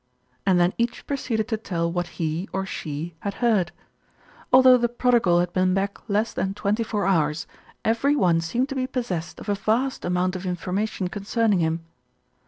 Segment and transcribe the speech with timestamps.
[0.47, 3.71] and then each proceeded to tell what he, or she, had heard.
[4.51, 7.45] Although the prodigal had been back less than twenty four hours,
[7.85, 11.81] every one seemed to be possessed of a vast amount of informa tion concerning him.